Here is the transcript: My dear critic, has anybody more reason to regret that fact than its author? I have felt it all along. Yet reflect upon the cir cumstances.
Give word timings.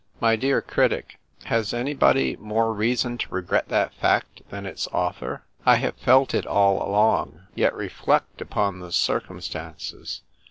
My 0.19 0.35
dear 0.35 0.63
critic, 0.63 1.19
has 1.43 1.75
anybody 1.75 2.35
more 2.37 2.73
reason 2.73 3.19
to 3.19 3.31
regret 3.31 3.69
that 3.69 3.93
fact 3.93 4.41
than 4.49 4.65
its 4.65 4.87
author? 4.87 5.43
I 5.63 5.75
have 5.75 5.95
felt 5.95 6.33
it 6.33 6.47
all 6.47 6.81
along. 6.81 7.41
Yet 7.53 7.75
reflect 7.75 8.41
upon 8.41 8.79
the 8.79 8.91
cir 8.91 9.19
cumstances. 9.21 10.21